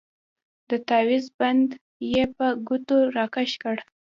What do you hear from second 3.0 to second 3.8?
راکښ کړ.